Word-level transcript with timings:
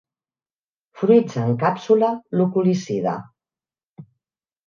Fruits 1.01 1.35
en 1.41 1.51
càpsula 1.65 2.09
loculicida. 2.41 3.13